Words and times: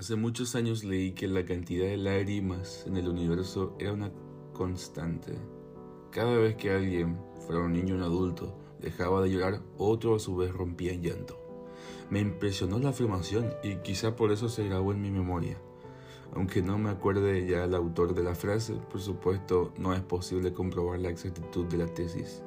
Hace 0.00 0.16
muchos 0.16 0.54
años 0.54 0.82
leí 0.82 1.12
que 1.12 1.28
la 1.28 1.44
cantidad 1.44 1.84
de 1.84 1.98
lágrimas 1.98 2.84
en 2.86 2.96
el 2.96 3.06
universo 3.06 3.76
era 3.78 3.92
una 3.92 4.10
constante. 4.54 5.34
Cada 6.10 6.38
vez 6.38 6.56
que 6.56 6.70
alguien, 6.70 7.18
fuera 7.46 7.60
un 7.60 7.74
niño 7.74 7.92
o 7.92 7.98
un 7.98 8.04
adulto, 8.04 8.56
dejaba 8.80 9.20
de 9.20 9.30
llorar, 9.30 9.60
otro 9.76 10.14
a 10.14 10.18
su 10.18 10.36
vez 10.36 10.54
rompía 10.54 10.94
en 10.94 11.02
llanto. 11.02 11.38
Me 12.08 12.18
impresionó 12.18 12.78
la 12.78 12.88
afirmación 12.88 13.52
y 13.62 13.74
quizá 13.82 14.16
por 14.16 14.32
eso 14.32 14.48
se 14.48 14.64
grabó 14.66 14.92
en 14.92 15.02
mi 15.02 15.10
memoria. 15.10 15.58
Aunque 16.34 16.62
no 16.62 16.78
me 16.78 16.88
acuerde 16.88 17.46
ya 17.46 17.64
el 17.64 17.74
autor 17.74 18.14
de 18.14 18.22
la 18.22 18.34
frase, 18.34 18.76
por 18.90 19.02
supuesto 19.02 19.74
no 19.76 19.92
es 19.92 20.00
posible 20.00 20.54
comprobar 20.54 20.98
la 21.00 21.10
exactitud 21.10 21.66
de 21.66 21.76
la 21.76 21.88
tesis, 21.88 22.42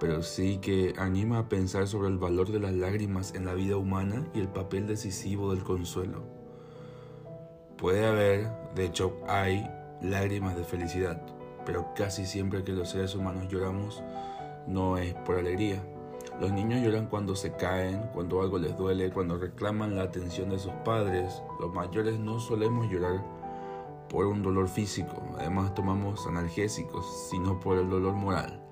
pero 0.00 0.22
sí 0.22 0.56
que 0.56 0.94
anima 0.96 1.40
a 1.40 1.48
pensar 1.50 1.86
sobre 1.86 2.08
el 2.08 2.16
valor 2.16 2.50
de 2.50 2.60
las 2.60 2.72
lágrimas 2.72 3.34
en 3.34 3.44
la 3.44 3.52
vida 3.52 3.76
humana 3.76 4.26
y 4.32 4.40
el 4.40 4.48
papel 4.48 4.86
decisivo 4.86 5.52
del 5.52 5.62
consuelo. 5.62 6.43
Puede 7.76 8.06
haber, 8.06 8.48
de 8.74 8.86
hecho 8.86 9.16
hay, 9.28 9.68
lágrimas 10.00 10.56
de 10.56 10.64
felicidad, 10.64 11.20
pero 11.66 11.94
casi 11.94 12.26
siempre 12.26 12.62
que 12.62 12.72
los 12.72 12.90
seres 12.90 13.14
humanos 13.14 13.48
lloramos 13.48 14.02
no 14.66 14.96
es 14.98 15.14
por 15.14 15.36
alegría. 15.36 15.82
Los 16.40 16.52
niños 16.52 16.82
lloran 16.82 17.06
cuando 17.06 17.36
se 17.36 17.52
caen, 17.52 18.10
cuando 18.12 18.40
algo 18.42 18.58
les 18.58 18.76
duele, 18.76 19.10
cuando 19.10 19.38
reclaman 19.38 19.94
la 19.94 20.02
atención 20.02 20.50
de 20.50 20.58
sus 20.58 20.72
padres. 20.84 21.42
Los 21.60 21.72
mayores 21.72 22.18
no 22.18 22.40
solemos 22.40 22.90
llorar 22.90 23.22
por 24.08 24.26
un 24.26 24.42
dolor 24.42 24.68
físico, 24.68 25.22
además 25.38 25.74
tomamos 25.74 26.26
analgésicos, 26.26 27.28
sino 27.30 27.58
por 27.60 27.78
el 27.78 27.88
dolor 27.88 28.14
moral, 28.14 28.62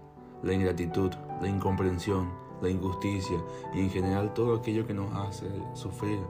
la 0.43 0.52
ingratitud, 0.52 1.10
la 1.41 1.48
incomprensión, 1.48 2.30
la 2.60 2.69
injusticia 2.69 3.38
y 3.74 3.80
en 3.80 3.91
general 3.91 4.34
todo 4.34 4.57
aquello 4.57 4.87
que 4.87 4.95
nos 4.95 5.12
hace 5.15 5.48
sufrir 5.74 6.21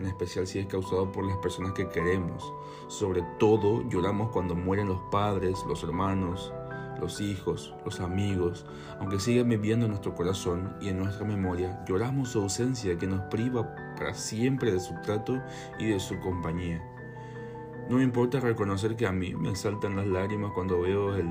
en 0.00 0.06
especial 0.06 0.46
si 0.46 0.58
es 0.58 0.66
causado 0.66 1.12
por 1.12 1.24
las 1.24 1.36
personas 1.38 1.72
que 1.72 1.88
queremos. 1.88 2.52
Sobre 2.88 3.22
todo 3.38 3.82
lloramos 3.88 4.30
cuando 4.30 4.54
mueren 4.54 4.88
los 4.88 5.00
padres, 5.10 5.64
los 5.68 5.82
hermanos, 5.84 6.52
los 7.00 7.20
hijos, 7.20 7.74
los 7.84 8.00
amigos, 8.00 8.66
aunque 8.98 9.20
sigan 9.20 9.48
viviendo 9.48 9.86
en 9.86 9.92
nuestro 9.92 10.14
corazón 10.14 10.76
y 10.80 10.88
en 10.88 10.98
nuestra 10.98 11.24
memoria, 11.24 11.82
lloramos 11.86 12.30
su 12.30 12.42
ausencia 12.42 12.98
que 12.98 13.06
nos 13.06 13.20
priva 13.22 13.74
para 13.96 14.14
siempre 14.14 14.72
de 14.72 14.80
su 14.80 14.94
trato 15.02 15.40
y 15.78 15.86
de 15.86 16.00
su 16.00 16.18
compañía. 16.20 16.82
No 17.88 17.96
me 17.96 18.04
importa 18.04 18.38
reconocer 18.40 18.96
que 18.96 19.06
a 19.06 19.12
mí 19.12 19.34
me 19.34 19.56
saltan 19.56 19.96
las 19.96 20.06
lágrimas 20.06 20.52
cuando 20.52 20.80
veo 20.80 21.16
el 21.16 21.28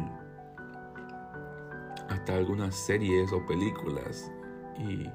hasta 2.09 2.35
algunas 2.35 2.75
series 2.75 3.31
o 3.31 3.45
películas 3.45 4.31
y 4.77 5.07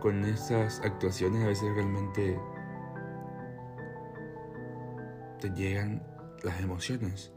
con 0.00 0.24
esas 0.24 0.80
actuaciones 0.80 1.44
a 1.44 1.48
veces 1.48 1.74
realmente 1.74 2.38
te 5.40 5.50
llegan 5.50 6.02
las 6.42 6.60
emociones. 6.60 7.32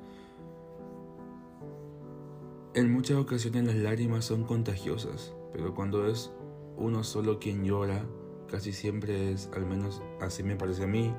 En 2.73 2.92
muchas 2.92 3.17
ocasiones 3.17 3.66
las 3.66 3.76
lágrimas 3.76 4.26
son 4.26 4.44
contagiosas, 4.44 5.34
pero 5.52 5.73
cuando 5.73 6.08
es 6.08 6.31
uno 6.78 7.04
solo 7.04 7.39
quien 7.39 7.64
llora, 7.64 8.06
casi 8.50 8.72
siempre 8.72 9.32
es, 9.32 9.50
al 9.56 9.66
menos 9.66 10.02
así 10.22 10.44
me 10.44 10.56
parece 10.56 10.84
a 10.84 10.88
mí, 10.88 11.14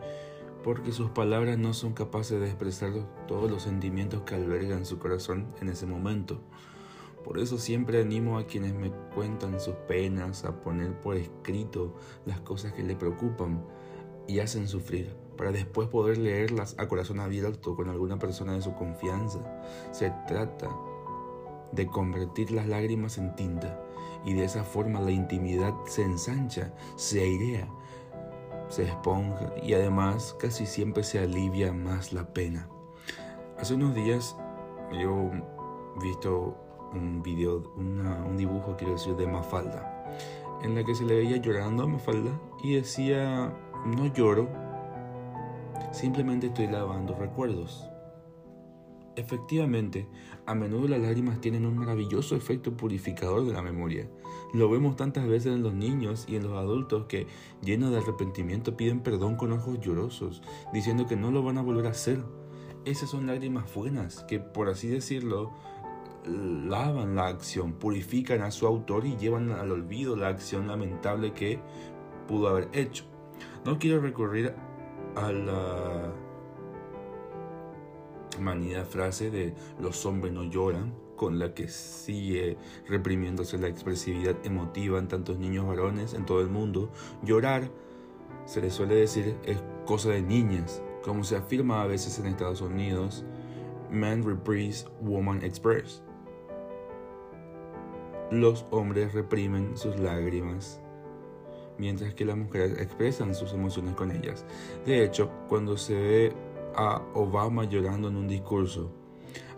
porque 0.62 0.92
sus 0.92 1.10
palabras 1.10 1.58
no 1.58 1.74
son 1.74 1.94
capaces 1.94 2.40
de 2.40 2.46
expresar 2.46 2.92
todos 3.26 3.50
los 3.50 3.62
sentimientos 3.62 4.22
que 4.22 4.34
albergan 4.34 4.84
su 4.84 4.98
corazón 4.98 5.46
en 5.60 5.68
ese 5.68 5.86
momento. 5.86 6.40
Por 7.28 7.38
eso 7.38 7.58
siempre 7.58 8.00
animo 8.00 8.38
a 8.38 8.46
quienes 8.46 8.72
me 8.72 8.90
cuentan 9.14 9.60
sus 9.60 9.74
penas 9.86 10.46
a 10.46 10.62
poner 10.62 10.98
por 10.98 11.14
escrito 11.14 11.94
las 12.24 12.40
cosas 12.40 12.72
que 12.72 12.82
le 12.82 12.96
preocupan 12.96 13.66
y 14.26 14.38
hacen 14.38 14.66
sufrir, 14.66 15.14
para 15.36 15.52
después 15.52 15.88
poder 15.88 16.16
leerlas 16.16 16.74
a 16.78 16.88
corazón 16.88 17.20
abierto 17.20 17.76
con 17.76 17.90
alguna 17.90 18.18
persona 18.18 18.54
de 18.54 18.62
su 18.62 18.74
confianza. 18.74 19.40
Se 19.92 20.10
trata 20.26 20.70
de 21.72 21.86
convertir 21.86 22.50
las 22.50 22.66
lágrimas 22.66 23.18
en 23.18 23.36
tinta 23.36 23.78
y 24.24 24.32
de 24.32 24.44
esa 24.44 24.64
forma 24.64 24.98
la 24.98 25.10
intimidad 25.10 25.74
se 25.84 26.04
ensancha, 26.04 26.72
se 26.96 27.20
airea, 27.20 27.68
se 28.70 28.84
esponja 28.84 29.52
y 29.62 29.74
además 29.74 30.34
casi 30.40 30.64
siempre 30.64 31.02
se 31.02 31.18
alivia 31.18 31.74
más 31.74 32.14
la 32.14 32.32
pena. 32.32 32.70
Hace 33.58 33.74
unos 33.74 33.94
días 33.94 34.34
yo 34.98 35.30
visto 36.00 36.67
un 36.92 37.22
video, 37.22 37.72
un 37.76 38.36
dibujo, 38.36 38.76
quiero 38.76 38.94
decir, 38.94 39.14
de 39.16 39.26
Mafalda, 39.26 40.04
en 40.62 40.74
la 40.74 40.84
que 40.84 40.94
se 40.94 41.04
le 41.04 41.16
veía 41.16 41.36
llorando 41.36 41.84
a 41.84 41.86
Mafalda 41.86 42.40
y 42.62 42.74
decía, 42.74 43.52
no 43.86 44.06
lloro, 44.12 44.48
simplemente 45.92 46.48
estoy 46.48 46.66
lavando 46.66 47.14
recuerdos. 47.14 47.88
Efectivamente, 49.16 50.06
a 50.46 50.54
menudo 50.54 50.86
las 50.86 51.00
lágrimas 51.00 51.40
tienen 51.40 51.66
un 51.66 51.76
maravilloso 51.76 52.36
efecto 52.36 52.76
purificador 52.76 53.44
de 53.44 53.52
la 53.52 53.62
memoria. 53.62 54.08
Lo 54.54 54.70
vemos 54.70 54.94
tantas 54.94 55.26
veces 55.26 55.54
en 55.54 55.64
los 55.64 55.74
niños 55.74 56.24
y 56.28 56.36
en 56.36 56.44
los 56.44 56.52
adultos 56.52 57.06
que, 57.06 57.26
llenos 57.60 57.90
de 57.90 57.98
arrepentimiento, 57.98 58.76
piden 58.76 59.00
perdón 59.00 59.34
con 59.34 59.52
ojos 59.52 59.80
llorosos, 59.80 60.40
diciendo 60.72 61.06
que 61.06 61.16
no 61.16 61.32
lo 61.32 61.42
van 61.42 61.58
a 61.58 61.62
volver 61.62 61.86
a 61.86 61.90
hacer. 61.90 62.22
Esas 62.84 63.10
son 63.10 63.26
lágrimas 63.26 63.74
buenas, 63.74 64.22
que 64.28 64.38
por 64.38 64.68
así 64.68 64.86
decirlo, 64.86 65.50
lavan 66.28 67.16
la 67.16 67.28
acción, 67.28 67.72
purifican 67.72 68.42
a 68.42 68.50
su 68.50 68.66
autor 68.66 69.06
y 69.06 69.16
llevan 69.16 69.52
al 69.52 69.72
olvido 69.72 70.16
la 70.16 70.28
acción 70.28 70.68
lamentable 70.68 71.32
que 71.32 71.60
pudo 72.26 72.48
haber 72.48 72.68
hecho. 72.72 73.04
No 73.64 73.78
quiero 73.78 74.00
recurrir 74.00 74.54
a 75.16 75.32
la 75.32 76.12
manida 78.40 78.84
frase 78.84 79.30
de 79.30 79.54
los 79.80 80.04
hombres 80.06 80.32
no 80.32 80.44
lloran, 80.44 80.94
con 81.16 81.38
la 81.38 81.52
que 81.52 81.68
sigue 81.68 82.56
reprimiéndose 82.86 83.58
la 83.58 83.66
expresividad 83.66 84.36
emotiva 84.44 84.98
en 84.98 85.08
tantos 85.08 85.38
niños 85.38 85.66
varones 85.66 86.14
en 86.14 86.24
todo 86.24 86.40
el 86.40 86.48
mundo. 86.48 86.90
Llorar, 87.24 87.68
se 88.44 88.60
le 88.60 88.70
suele 88.70 88.94
decir, 88.94 89.36
es 89.44 89.58
cosa 89.84 90.10
de 90.10 90.22
niñas, 90.22 90.80
como 91.02 91.24
se 91.24 91.36
afirma 91.36 91.82
a 91.82 91.86
veces 91.86 92.18
en 92.20 92.26
Estados 92.26 92.60
Unidos, 92.60 93.24
man 93.90 94.22
repress, 94.22 94.86
woman 95.00 95.42
express 95.42 96.02
los 98.30 98.66
hombres 98.70 99.14
reprimen 99.14 99.76
sus 99.76 99.98
lágrimas, 99.98 100.80
mientras 101.78 102.14
que 102.14 102.24
las 102.24 102.36
mujeres 102.36 102.78
expresan 102.78 103.34
sus 103.34 103.52
emociones 103.52 103.94
con 103.94 104.10
ellas. 104.10 104.44
De 104.84 105.04
hecho, 105.04 105.30
cuando 105.48 105.76
se 105.76 105.94
ve 105.94 106.32
a 106.74 107.02
Obama 107.14 107.64
llorando 107.64 108.08
en 108.08 108.16
un 108.16 108.28
discurso, 108.28 108.90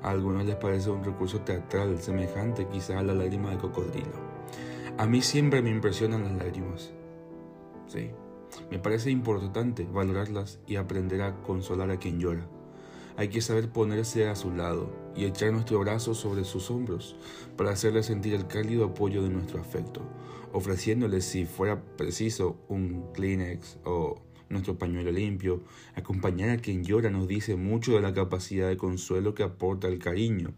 a 0.03 0.11
algunos 0.11 0.47
les 0.47 0.57
parece 0.57 0.91
un 0.91 1.05
recurso 1.05 1.41
teatral 1.41 2.01
semejante 2.01 2.67
quizá 2.69 2.99
a 2.99 3.03
la 3.03 3.15
lágrima 3.15 3.51
de 3.51 3.59
cocodrilo. 3.59 4.31
A 4.99 5.07
mí 5.07 5.21
siempre 5.21 5.63
me 5.63 5.71
impresionan 5.71 6.25
las 6.25 6.33
lágrimas. 6.33 6.93
Sí, 7.87 8.11
me 8.71 8.79
parece 8.79 9.11
importante 9.11 9.87
valorarlas 9.91 10.61
y 10.67 10.77
aprender 10.77 11.23
a 11.23 11.41
consolar 11.43 11.91
a 11.91 11.99
quien 11.99 12.21
llora. 12.21 12.47
Hay 13.21 13.29
que 13.29 13.43
saber 13.43 13.69
ponerse 13.69 14.29
a 14.29 14.35
su 14.35 14.51
lado 14.51 14.91
y 15.15 15.27
echar 15.27 15.53
nuestro 15.53 15.79
brazo 15.79 16.15
sobre 16.15 16.43
sus 16.43 16.71
hombros 16.71 17.17
para 17.55 17.71
hacerle 17.71 18.03
sentir 18.03 18.33
el 18.33 18.47
cálido 18.47 18.87
apoyo 18.87 19.23
de 19.23 19.29
nuestro 19.29 19.61
afecto, 19.61 20.01
ofreciéndole 20.55 21.21
si 21.21 21.45
fuera 21.45 21.83
preciso 21.99 22.57
un 22.69 23.13
Kleenex 23.13 23.77
o 23.85 24.23
nuestro 24.49 24.79
pañuelo 24.79 25.13
limpio. 25.13 25.63
Acompañar 25.97 26.49
a 26.49 26.57
quien 26.57 26.83
llora 26.83 27.11
nos 27.11 27.29
dice 27.29 27.57
mucho 27.57 27.93
de 27.93 28.01
la 28.01 28.15
capacidad 28.15 28.71
de 28.71 28.79
consuelo 28.79 29.35
que 29.35 29.43
aporta 29.43 29.87
el 29.87 29.99
cariño. 29.99 30.55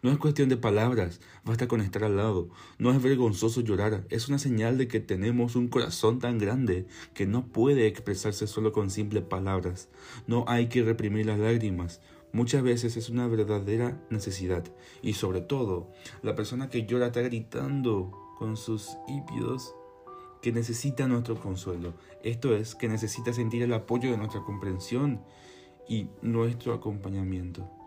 No 0.00 0.12
es 0.12 0.18
cuestión 0.18 0.48
de 0.48 0.56
palabras, 0.56 1.20
basta 1.44 1.66
con 1.66 1.80
estar 1.80 2.04
al 2.04 2.16
lado. 2.16 2.50
No 2.78 2.92
es 2.92 3.02
vergonzoso 3.02 3.62
llorar, 3.62 4.06
es 4.10 4.28
una 4.28 4.38
señal 4.38 4.78
de 4.78 4.86
que 4.86 5.00
tenemos 5.00 5.56
un 5.56 5.66
corazón 5.66 6.20
tan 6.20 6.38
grande 6.38 6.86
que 7.14 7.26
no 7.26 7.48
puede 7.48 7.88
expresarse 7.88 8.46
solo 8.46 8.70
con 8.70 8.90
simples 8.90 9.24
palabras. 9.24 9.88
No 10.28 10.44
hay 10.46 10.68
que 10.68 10.84
reprimir 10.84 11.26
las 11.26 11.40
lágrimas. 11.40 12.00
Muchas 12.32 12.62
veces 12.62 12.96
es 12.96 13.08
una 13.08 13.26
verdadera 13.26 14.00
necesidad. 14.08 14.64
Y 15.02 15.14
sobre 15.14 15.40
todo, 15.40 15.90
la 16.22 16.36
persona 16.36 16.70
que 16.70 16.86
llora 16.86 17.06
está 17.06 17.22
gritando 17.22 18.12
con 18.38 18.56
sus 18.56 18.96
hípidos 19.08 19.74
que 20.42 20.52
necesita 20.52 21.08
nuestro 21.08 21.40
consuelo. 21.40 21.94
Esto 22.22 22.54
es, 22.54 22.76
que 22.76 22.88
necesita 22.88 23.32
sentir 23.32 23.62
el 23.62 23.72
apoyo 23.72 24.12
de 24.12 24.18
nuestra 24.18 24.42
comprensión 24.42 25.22
y 25.88 26.08
nuestro 26.22 26.72
acompañamiento. 26.74 27.77